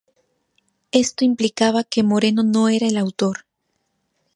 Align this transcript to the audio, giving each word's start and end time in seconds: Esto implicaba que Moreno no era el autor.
Esto 0.91 1.25
implicaba 1.25 1.83
que 1.83 2.01
Moreno 2.01 2.41
no 2.41 2.69
era 2.69 2.87
el 2.87 2.97
autor. 2.97 3.45